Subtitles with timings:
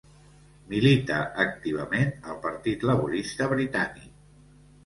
[0.71, 4.13] Milita activament al partit laborista britànic.